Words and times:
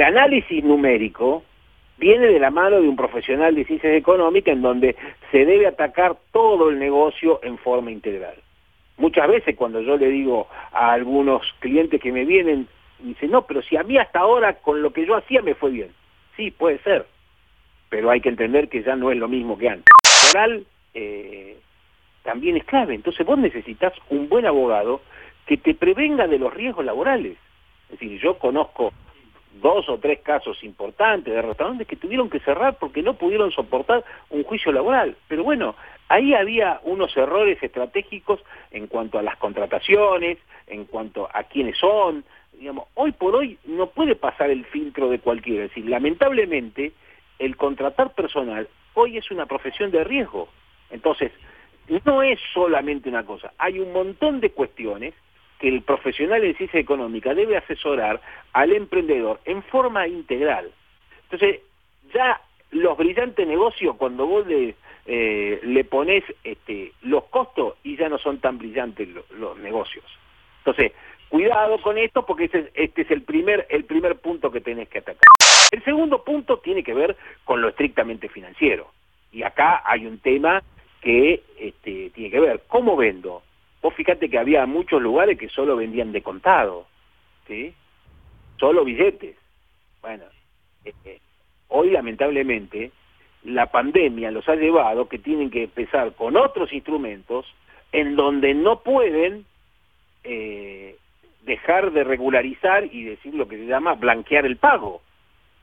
el 0.00 0.16
análisis 0.16 0.64
numérico 0.64 1.44
viene 1.98 2.28
de 2.28 2.38
la 2.38 2.50
mano 2.50 2.80
de 2.80 2.88
un 2.88 2.96
profesional 2.96 3.54
de 3.54 3.66
ciencias 3.66 3.92
económicas 3.92 4.54
en 4.54 4.62
donde 4.62 4.96
se 5.30 5.44
debe 5.44 5.66
atacar 5.66 6.16
todo 6.32 6.70
el 6.70 6.78
negocio 6.78 7.38
en 7.42 7.58
forma 7.58 7.90
integral. 7.90 8.36
Muchas 8.96 9.28
veces 9.28 9.54
cuando 9.56 9.82
yo 9.82 9.98
le 9.98 10.08
digo 10.08 10.48
a 10.72 10.92
algunos 10.92 11.42
clientes 11.58 12.00
que 12.00 12.12
me 12.12 12.24
vienen, 12.24 12.66
dicen, 13.00 13.30
no, 13.30 13.42
pero 13.42 13.60
si 13.60 13.76
a 13.76 13.82
mí 13.82 13.98
hasta 13.98 14.20
ahora 14.20 14.54
con 14.54 14.80
lo 14.80 14.90
que 14.90 15.04
yo 15.04 15.16
hacía 15.16 15.42
me 15.42 15.54
fue 15.54 15.70
bien. 15.70 15.90
Sí, 16.34 16.50
puede 16.50 16.78
ser, 16.78 17.04
pero 17.90 18.10
hay 18.10 18.22
que 18.22 18.30
entender 18.30 18.70
que 18.70 18.82
ya 18.82 18.96
no 18.96 19.12
es 19.12 19.18
lo 19.18 19.28
mismo 19.28 19.58
que 19.58 19.68
antes. 19.68 19.92
Moral 20.32 20.64
eh, 20.94 21.58
también 22.22 22.56
es 22.56 22.64
clave, 22.64 22.94
entonces 22.94 23.26
vos 23.26 23.36
necesitas 23.36 23.92
un 24.08 24.30
buen 24.30 24.46
abogado 24.46 25.02
que 25.44 25.58
te 25.58 25.74
prevenga 25.74 26.26
de 26.26 26.38
los 26.38 26.54
riesgos 26.54 26.86
laborales. 26.86 27.36
Es 27.90 27.98
decir, 27.98 28.18
yo 28.18 28.38
conozco 28.38 28.94
dos 29.54 29.88
o 29.88 29.98
tres 29.98 30.20
casos 30.20 30.62
importantes 30.62 31.34
de 31.34 31.42
restaurantes 31.42 31.86
que 31.86 31.96
tuvieron 31.96 32.30
que 32.30 32.40
cerrar 32.40 32.76
porque 32.78 33.02
no 33.02 33.14
pudieron 33.14 33.50
soportar 33.50 34.04
un 34.30 34.44
juicio 34.44 34.72
laboral. 34.72 35.16
Pero 35.28 35.44
bueno, 35.44 35.74
ahí 36.08 36.34
había 36.34 36.80
unos 36.84 37.16
errores 37.16 37.62
estratégicos 37.62 38.40
en 38.70 38.86
cuanto 38.86 39.18
a 39.18 39.22
las 39.22 39.36
contrataciones, 39.36 40.38
en 40.66 40.84
cuanto 40.84 41.28
a 41.32 41.44
quiénes 41.44 41.78
son. 41.78 42.24
Digamos, 42.52 42.88
hoy 42.94 43.12
por 43.12 43.34
hoy 43.34 43.58
no 43.64 43.88
puede 43.88 44.14
pasar 44.14 44.50
el 44.50 44.64
filtro 44.66 45.08
de 45.08 45.18
cualquiera. 45.18 45.64
Es 45.64 45.70
decir, 45.70 45.88
lamentablemente, 45.88 46.92
el 47.38 47.56
contratar 47.56 48.14
personal 48.14 48.68
hoy 48.94 49.16
es 49.16 49.30
una 49.30 49.46
profesión 49.46 49.90
de 49.90 50.04
riesgo. 50.04 50.48
Entonces, 50.90 51.32
no 52.04 52.22
es 52.22 52.38
solamente 52.54 53.08
una 53.08 53.24
cosa, 53.24 53.52
hay 53.58 53.80
un 53.80 53.92
montón 53.92 54.40
de 54.40 54.50
cuestiones 54.50 55.14
que 55.60 55.68
el 55.68 55.82
profesional 55.82 56.42
en 56.42 56.56
ciencia 56.56 56.80
económica 56.80 57.34
debe 57.34 57.56
asesorar 57.56 58.20
al 58.52 58.72
emprendedor 58.72 59.40
en 59.44 59.62
forma 59.64 60.08
integral. 60.08 60.72
Entonces, 61.24 61.60
ya 62.12 62.40
los 62.70 62.96
brillantes 62.96 63.46
negocios, 63.46 63.96
cuando 63.96 64.26
vos 64.26 64.46
le, 64.46 64.74
eh, 65.06 65.86
pones 65.88 66.24
este, 66.42 66.92
los 67.02 67.24
costos 67.24 67.74
y 67.84 67.96
ya 67.96 68.08
no 68.08 68.18
son 68.18 68.38
tan 68.40 68.58
brillantes 68.58 69.08
los, 69.38 69.58
negocios. 69.58 70.04
Entonces, 70.58 70.92
cuidado 71.28 71.80
con 71.82 71.98
esto 71.98 72.24
porque 72.24 72.44
este, 72.44 72.70
este 72.74 73.02
es 73.02 73.10
el 73.10 73.22
primer, 73.22 73.66
el 73.70 73.84
primer 73.84 74.16
punto 74.16 74.50
que 74.50 74.60
tenés 74.60 74.88
que 74.88 74.98
atacar. 74.98 75.28
El 75.70 75.84
segundo 75.84 76.24
punto 76.24 76.58
tiene 76.58 76.82
que 76.82 76.94
ver 76.94 77.16
con 77.44 77.60
lo 77.60 77.68
estrictamente 77.68 78.28
financiero. 78.28 78.90
Y 79.30 79.42
acá 79.42 79.82
hay 79.84 80.06
un 80.06 80.18
tema 80.18 80.62
que 81.00 81.42
este, 81.58 82.10
tiene 82.10 82.30
que 82.30 82.40
ver, 82.40 82.62
¿cómo 82.66 82.96
vendo? 82.96 83.42
Vos 83.82 83.94
fíjate 83.94 84.28
que 84.28 84.38
había 84.38 84.66
muchos 84.66 85.00
lugares 85.00 85.38
que 85.38 85.48
solo 85.48 85.76
vendían 85.76 86.12
de 86.12 86.22
contado, 86.22 86.86
¿sí? 87.46 87.74
Solo 88.58 88.84
billetes. 88.84 89.36
Bueno, 90.02 90.24
eh, 90.84 90.92
eh, 91.04 91.20
hoy 91.68 91.90
lamentablemente 91.90 92.92
la 93.44 93.66
pandemia 93.66 94.30
los 94.30 94.48
ha 94.48 94.54
llevado 94.54 95.08
que 95.08 95.18
tienen 95.18 95.50
que 95.50 95.64
empezar 95.64 96.12
con 96.14 96.36
otros 96.36 96.72
instrumentos 96.72 97.46
en 97.92 98.16
donde 98.16 98.54
no 98.54 98.80
pueden 98.80 99.46
eh, 100.24 100.96
dejar 101.42 101.92
de 101.92 102.04
regularizar 102.04 102.84
y 102.84 103.04
decir 103.04 103.34
lo 103.34 103.48
que 103.48 103.56
se 103.56 103.66
llama 103.66 103.94
blanquear 103.94 104.44
el 104.44 104.56
pago. 104.56 105.00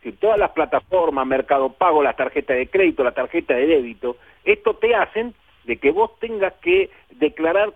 Si 0.02 0.12
todas 0.14 0.40
las 0.40 0.52
plataformas, 0.52 1.26
Mercado 1.28 1.74
Pago, 1.74 2.02
la 2.02 2.14
tarjeta 2.14 2.54
de 2.54 2.68
crédito, 2.68 3.04
la 3.04 3.14
tarjeta 3.14 3.54
de 3.54 3.68
débito, 3.68 4.18
esto 4.44 4.76
te 4.76 4.96
hacen 4.96 5.34
de 5.68 5.78
que 5.78 5.92
vos 5.92 6.18
tengas 6.20 6.54
que 6.56 6.90
declarar 7.12 7.74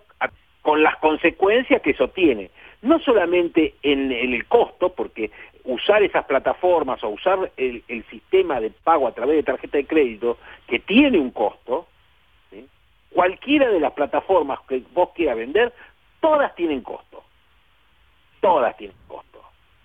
con 0.62 0.82
las 0.82 0.96
consecuencias 0.96 1.82
que 1.82 1.90
eso 1.90 2.08
tiene. 2.08 2.50
No 2.80 2.98
solamente 3.00 3.74
en, 3.82 4.10
el 4.10 4.46
costo, 4.46 4.88
porque 4.88 5.30
usar 5.64 6.02
esas 6.02 6.24
plataformas 6.24 7.02
o 7.04 7.10
usar 7.10 7.52
el, 7.56 8.04
sistema 8.10 8.60
de 8.60 8.70
pago 8.70 9.06
a 9.06 9.14
través 9.14 9.36
de 9.36 9.42
tarjeta 9.42 9.76
de 9.76 9.86
crédito, 9.86 10.38
que 10.66 10.80
tiene 10.80 11.18
un 11.18 11.30
costo, 11.30 11.86
cualquiera 13.10 13.68
de 13.68 13.78
las 13.78 13.92
plataformas 13.92 14.58
que 14.66 14.82
vos 14.94 15.10
quieras 15.14 15.36
vender, 15.36 15.72
todas 16.20 16.54
tienen 16.54 16.80
costo. 16.80 17.22
Todas 18.40 18.76
tienen 18.76 18.96
costo. 19.06 19.42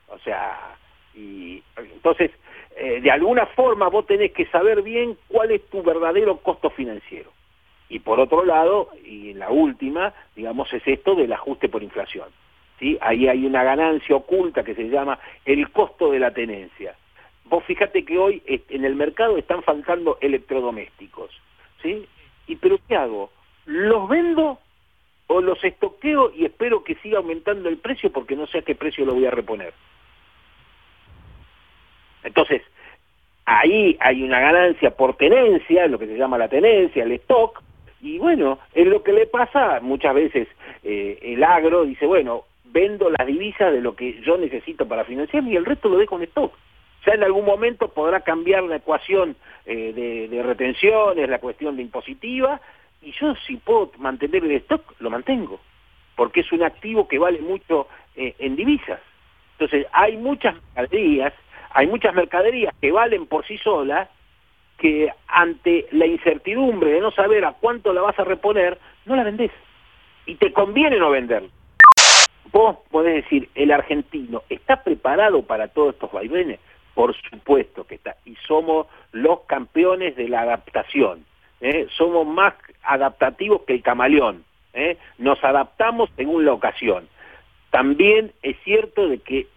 O 0.08 0.18
sea, 0.20 0.78
y 1.14 1.62
entonces, 1.76 2.32
eh, 2.78 3.02
de 3.02 3.12
alguna 3.12 3.46
forma 3.48 3.90
vos 3.90 4.06
tenés 4.08 4.32
que 4.32 4.46
saber 4.46 4.82
bien 4.82 5.18
cuál 5.28 5.52
es 5.52 5.68
tu 5.70 5.84
verdadero 5.84 6.38
costo 6.38 6.70
financiero. 6.70 7.37
Y 7.90 8.00
por 8.00 8.20
otro 8.20 8.44
lado, 8.44 8.90
y 9.04 9.34
la 9.34 9.50
última, 9.50 10.14
digamos, 10.36 10.72
es 10.74 10.86
esto 10.86 11.16
del 11.16 11.32
ajuste 11.32 11.70
por 11.70 11.84
inflación. 11.84 12.30
¿sí? 12.80 12.98
Ahí 13.02 13.28
hay 13.28 13.46
una 13.46 13.64
ganancia 13.64 14.16
oculta 14.16 14.64
que 14.64 14.76
se 14.76 14.90
llama 14.90 15.20
el 15.46 15.72
costo 15.72 16.12
de 16.12 16.20
la 16.20 16.32
tenencia. 16.32 16.96
Vos 17.46 17.64
fíjate 17.64 18.04
que 18.04 18.18
hoy 18.18 18.44
en 18.46 18.84
el 18.84 18.96
mercado 18.96 19.38
están 19.38 19.64
faltando 19.64 20.18
electrodomésticos. 20.20 21.32
¿sí? 21.82 22.06
¿Y 22.48 22.56
pero 22.58 22.78
qué 22.88 22.96
hago? 22.96 23.32
¿Los 23.66 24.10
vendo 24.10 24.60
o 25.28 25.42
los 25.42 25.64
estoqueo 25.64 26.32
y 26.34 26.46
espero 26.46 26.84
que 26.84 26.96
siga 26.96 27.20
aumentando 27.20 27.70
el 27.70 27.78
precio 27.78 28.12
porque 28.12 28.36
no 28.36 28.48
sé 28.48 28.60
a 28.60 28.62
qué 28.64 28.76
precio 28.76 29.06
lo 29.06 29.14
voy 29.14 29.26
a 29.26 29.32
reponer? 29.32 29.74
Entonces, 32.24 32.62
ahí 33.46 33.98
hay 34.02 34.24
una 34.24 34.40
ganancia 34.42 34.92
por 34.92 35.16
tenencia, 35.16 35.88
lo 35.88 35.98
que 35.98 36.08
se 36.08 36.18
llama 36.18 36.38
la 36.38 36.50
tenencia, 36.50 37.04
el 37.04 37.14
stock, 37.14 37.62
y 38.02 38.20
bueno, 38.20 38.60
es 38.74 38.88
lo 38.88 39.04
que 39.04 39.14
le 39.14 39.26
pasa 39.26 39.80
muchas 39.82 40.14
veces 40.14 40.48
eh, 40.84 41.18
el 41.22 41.44
agro, 41.44 41.84
dice, 41.84 42.06
bueno, 42.06 42.44
vendo 42.66 43.10
las 43.10 43.26
divisas 43.26 43.74
de 43.74 43.82
lo 43.82 43.96
que 43.96 44.22
yo 44.22 44.38
necesito 44.38 44.88
para 44.88 45.06
financiarme 45.06 45.52
y 45.52 45.56
el 45.56 45.66
resto 45.66 45.90
lo 45.90 45.98
dejo 45.98 46.18
en 46.18 46.24
stock. 46.24 46.54
Ya 47.06 47.14
en 47.14 47.24
algún 47.24 47.46
momento 47.46 47.88
podrá 47.88 48.22
cambiar 48.22 48.64
la 48.64 48.78
ecuación 48.78 49.36
eh, 49.66 50.28
de, 50.30 50.44
retenciones, 50.44 51.30
la 51.30 51.40
cuestión 51.40 51.76
de 51.76 51.84
impositiva, 51.84 52.60
y 53.02 53.12
yo 53.14 53.34
si 53.48 53.58
puedo 53.58 53.92
mantener 53.98 54.44
el 54.44 54.52
stock, 54.52 54.96
lo 55.00 55.10
mantengo, 55.10 55.60
porque 56.16 56.42
es 56.42 56.52
un 56.52 56.64
activo 56.64 57.08
que 57.08 57.20
vale 57.20 57.40
mucho 57.40 57.88
eh, 58.16 58.36
en 58.40 58.56
divisas. 58.56 59.00
Entonces, 59.54 59.88
hay 59.92 60.18
muchas 60.18 60.56
mercaderías, 60.76 61.34
hay 61.72 61.88
muchas 61.88 62.14
mercaderías 62.14 62.76
que 62.80 62.92
valen 62.92 63.26
por 63.26 63.46
sí 63.46 63.58
solas, 63.58 64.10
que 64.78 65.12
ante 65.28 65.88
la 65.92 66.06
incertidumbre 66.06 66.92
de 66.92 67.02
no 67.02 67.12
saber 67.12 67.46
a 67.46 67.54
cuánto 67.54 67.94
la 67.94 68.02
vas 68.02 68.18
a 68.20 68.24
reponer, 68.24 68.78
no 69.06 69.16
la 69.16 69.24
vendés. 69.24 69.52
Y 70.26 70.36
te 70.36 70.54
conviene 70.54 71.00
no 71.00 71.10
vender. 71.10 71.44
Vos 72.52 72.78
podés 72.92 73.24
decir, 73.24 73.50
el 73.56 73.72
argentino 73.72 74.44
está 74.50 74.84
preparado 74.84 75.44
para 75.44 75.68
todos 75.70 75.94
estos 75.94 76.12
vaivenes. 76.12 76.60
Por 76.94 77.16
supuesto 77.16 77.86
que 77.86 77.96
está. 77.96 78.16
Y 78.26 78.36
somos 78.48 78.88
los 79.12 79.42
campeones 79.42 80.16
de 80.16 80.30
la 80.30 80.42
adaptación. 80.42 81.26
¿eh? 81.62 81.88
Somos 81.96 82.26
más 82.26 82.54
adaptativos 82.84 83.62
que 83.64 83.74
el 83.74 83.82
camaleón. 83.82 84.44
¿eh? 84.74 84.98
Nos 85.18 85.44
adaptamos 85.44 86.10
según 86.16 86.46
la 86.46 86.54
ocasión. 86.54 87.08
También 87.70 88.32
es 88.42 88.58
cierto 88.64 89.08
de 89.08 89.20
que 89.20 89.48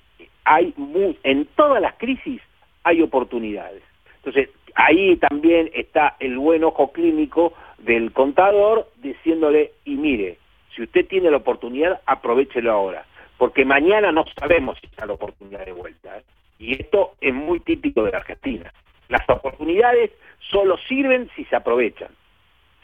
hay 0.45 0.75
en 1.23 1.47
todas 1.57 1.81
las 1.81 1.95
crisis 1.95 2.43
hay 2.83 3.03
oportunidades. 3.03 3.83
Entonces, 4.17 4.51
ahí 4.75 5.17
también 5.17 5.71
está 5.75 6.17
el 6.21 6.39
buen 6.39 6.65
ojo 6.65 6.93
clínico 6.93 7.53
del 7.79 8.13
contador 8.13 8.89
diciéndole, 8.97 9.73
y 9.85 9.97
mire, 9.97 10.39
si 10.75 10.83
usted 10.83 11.07
tiene 11.07 11.31
la 11.31 11.39
oportunidad, 11.39 12.01
aprovechelo 12.07 12.73
ahora, 12.73 13.05
porque 13.39 13.65
mañana 13.65 14.13
no 14.13 14.25
sabemos 14.39 14.79
si 14.81 14.87
está 14.87 15.07
la 15.07 15.15
oportunidad 15.15 15.65
de 15.65 15.73
vuelta. 15.73 16.19
¿eh? 16.19 16.23
Y 16.59 16.75
esto 16.75 17.15
es 17.21 17.35
muy 17.35 17.61
típico 17.61 18.05
de 18.05 18.13
la 18.13 18.19
Argentina. 18.19 18.73
Las 19.09 19.29
oportunidades 19.29 20.13
solo 20.39 20.77
sirven 20.89 21.31
si 21.35 21.45
se 21.47 21.57
aprovechan. 21.57 22.11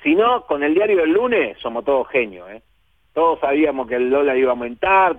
Si 0.03 0.15
no, 0.15 0.47
con 0.47 0.63
el 0.63 0.75
diario 0.75 0.99
del 0.99 1.13
lunes 1.13 1.59
somos 1.59 1.85
todos 1.85 2.09
genios. 2.09 2.51
¿eh? 2.51 2.63
Todos 3.13 3.41
sabíamos 3.41 3.89
que 3.89 3.97
el 3.97 4.11
dólar 4.11 4.37
iba 4.37 4.51
a 4.51 4.53
aumentar, 4.53 5.17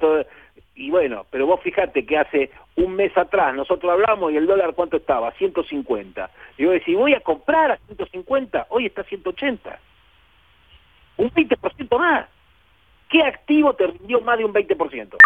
y 0.78 0.92
bueno, 0.92 1.26
pero 1.32 1.48
vos 1.48 1.60
fíjate 1.62 2.06
que 2.06 2.18
hace 2.18 2.52
un 2.76 2.96
mes 2.96 3.16
atrás 3.18 3.54
nosotros 3.56 3.92
hablamos 3.92 4.32
y 4.32 4.38
el 4.38 4.46
dólar 4.46 4.74
cuánto 4.76 4.98
estaba, 4.98 5.32
150. 5.32 6.30
Y 6.58 6.64
yo 6.64 6.72
decía, 6.72 6.98
voy 6.98 7.16
a 7.16 7.20
comprar 7.20 7.72
a 7.72 7.78
150, 7.78 8.68
hoy 8.70 8.86
está 8.86 9.02
a 9.02 9.06
180. 9.06 9.80
Un 11.18 11.32
20% 11.32 12.00
más. 12.00 12.28
¿Qué 13.10 13.24
activo 13.24 13.74
te 13.74 13.88
rindió 13.88 14.22
más 14.22 14.38
de 14.38 14.46
un 14.46 14.54
20%? 14.54 15.18